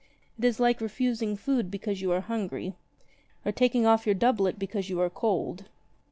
[0.39, 2.73] It is like refusing food because you are hungry,
[3.45, 5.65] or taking off your doublet because you are cold.